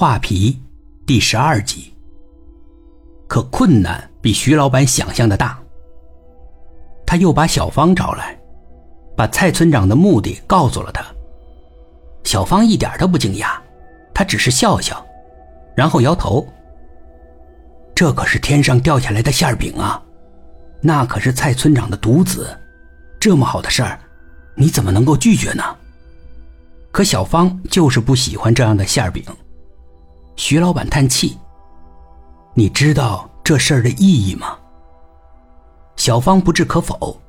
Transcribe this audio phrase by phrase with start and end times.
[0.00, 0.58] 画皮
[1.04, 1.92] 第十二集。
[3.28, 5.60] 可困难比徐老板想象的大。
[7.06, 8.34] 他又把小芳找来，
[9.14, 11.04] 把蔡村长的目的告诉了他。
[12.24, 13.58] 小芳一点都不惊讶，
[14.14, 15.06] 他只是笑笑，
[15.76, 16.48] 然后摇头。
[17.94, 20.02] 这可是天上掉下来的馅饼啊，
[20.80, 22.48] 那可是蔡村长的独子，
[23.20, 24.00] 这么好的事儿，
[24.54, 25.62] 你怎么能够拒绝呢？
[26.90, 29.22] 可小芳就是不喜欢这样的馅饼。
[30.40, 31.38] 徐老板叹气
[32.56, 34.56] ：“你知道这事儿的意义吗？”
[35.96, 37.20] 小芳不置可否。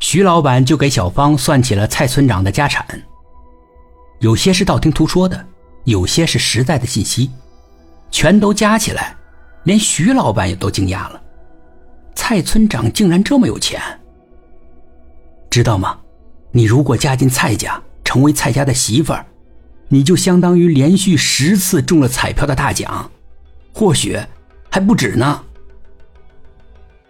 [0.00, 2.84] 徐老板就给小芳算起了蔡村长的家产，
[4.18, 5.46] 有些是道听途说的，
[5.84, 7.30] 有些是实在的信息，
[8.10, 9.14] 全都加起来，
[9.62, 11.22] 连徐老板也都惊讶了：
[12.16, 13.80] 蔡村长竟然这么有钱！
[15.48, 15.96] 知道吗？
[16.50, 19.24] 你如果嫁进蔡家，成为蔡家的媳妇儿。
[19.88, 23.10] 你就相当于连续十次中了彩票的大奖，
[23.72, 24.18] 或许
[24.70, 25.44] 还不止呢。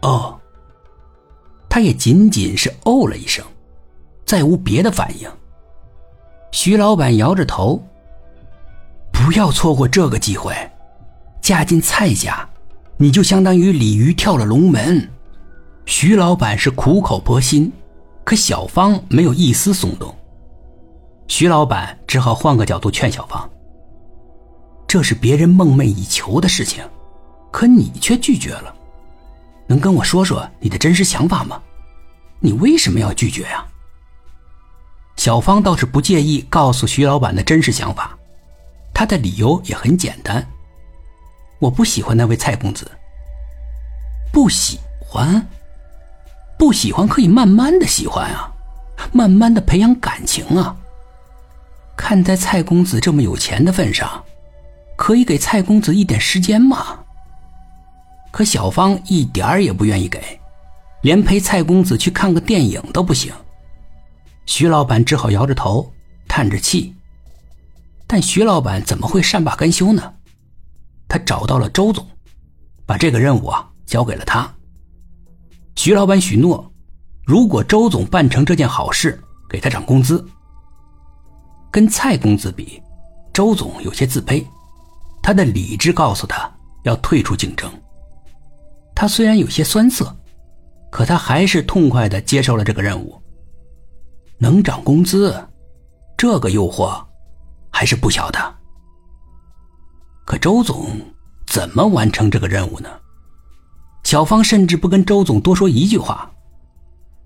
[0.00, 0.38] 哦，
[1.68, 3.44] 他也仅仅是哦了一声，
[4.26, 5.30] 再无别的反应。
[6.50, 7.82] 徐老板摇着头，
[9.12, 10.54] 不要错过这个机会。
[11.40, 12.48] 嫁进蔡家，
[12.96, 15.08] 你就相当于鲤鱼跳了龙门。
[15.86, 17.72] 徐老板是苦口婆心，
[18.22, 20.14] 可小芳没有一丝松动。
[21.34, 23.50] 徐老板只好换个角度劝小芳
[24.86, 26.86] ：“这是别人梦寐以求的事情，
[27.50, 28.76] 可你却拒绝了。
[29.66, 31.58] 能跟我说说你的真实想法吗？
[32.38, 33.66] 你为什么要拒绝呀？”
[35.16, 38.14] 小芳倒是不介意告诉徐老板的真实想法，
[38.92, 40.46] 她的理由也很简单
[41.60, 42.86] ：“我不喜欢那位蔡公子。
[44.30, 45.48] 不喜欢，
[46.58, 48.52] 不喜欢可以慢慢的喜欢啊，
[49.12, 50.76] 慢慢的培养感情啊。”
[52.02, 54.22] 看在蔡公子这么有钱的份上，
[54.96, 56.98] 可以给蔡公子一点时间吗？
[58.32, 60.20] 可小芳一点儿也不愿意给，
[61.02, 63.32] 连陪蔡公子去看个电影都不行。
[64.46, 65.92] 徐老板只好摇着头，
[66.26, 66.92] 叹着气。
[68.08, 70.12] 但徐老板怎么会善罢甘休呢？
[71.06, 72.04] 他找到了周总，
[72.84, 74.52] 把这个任务啊交给了他。
[75.76, 76.68] 徐老板许诺，
[77.24, 80.26] 如果周总办成这件好事，给他涨工资。
[81.72, 82.80] 跟蔡公子比，
[83.32, 84.44] 周总有些自卑，
[85.22, 86.48] 他的理智告诉他
[86.82, 87.72] 要退出竞争。
[88.94, 90.14] 他虽然有些酸涩，
[90.90, 93.18] 可他还是痛快的接受了这个任务。
[94.36, 95.34] 能涨工资，
[96.14, 97.02] 这个诱惑
[97.70, 98.54] 还是不小的。
[100.26, 100.86] 可周总
[101.46, 102.88] 怎么完成这个任务呢？
[104.04, 106.30] 小芳甚至不跟周总多说一句话，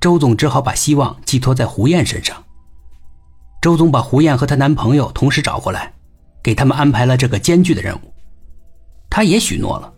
[0.00, 2.44] 周总只好把希望寄托在胡燕身上。
[3.60, 5.92] 周总把胡燕和她男朋友同时找过来，
[6.42, 8.12] 给他们安排了这个艰巨的任务。
[9.10, 9.92] 他也许诺了，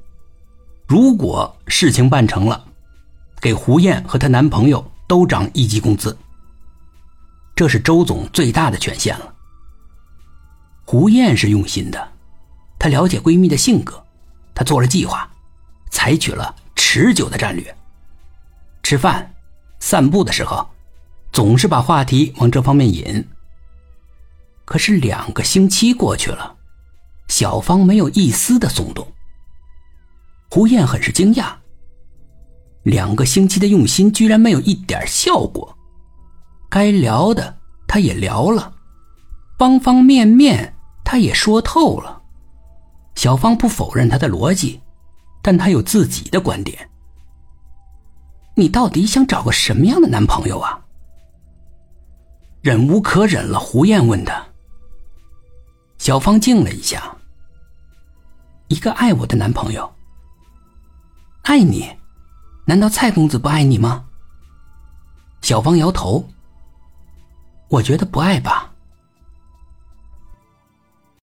[0.87, 2.65] 如果事情办成了，
[3.41, 6.17] 给胡燕和她男朋友都涨一级工资。
[7.55, 9.35] 这是周总最大的权限了。
[10.87, 12.13] 胡燕是用心的，
[12.79, 14.03] 她了解闺蜜的性格，
[14.55, 15.29] 她做了计划，
[15.91, 17.77] 采取了持久的战略。
[18.83, 19.31] 吃饭、
[19.81, 20.67] 散步的时候，
[21.33, 23.23] 总是把话题往这方面引。
[24.71, 26.57] 可是两个星期过去了，
[27.27, 29.05] 小芳没有一丝的松动。
[30.49, 31.55] 胡燕很是惊讶，
[32.85, 35.77] 两个星期的用心居然没有一点效果。
[36.69, 37.59] 该聊的
[37.89, 38.73] 他也聊了，
[39.59, 42.23] 方方面面他也说透了。
[43.17, 44.81] 小芳不否认他的逻辑，
[45.43, 46.89] 但他有自己的观点。
[48.55, 50.79] 你到底想找个什么样的男朋友啊？
[52.61, 54.47] 忍无可忍了，胡燕问他。
[56.01, 57.15] 小芳静了一下。
[58.69, 59.93] 一个爱我的男朋友，
[61.43, 61.95] 爱你？
[62.65, 64.07] 难道蔡公子不爱你吗？
[65.43, 66.27] 小芳摇头。
[67.69, 68.70] 我觉得不爱吧。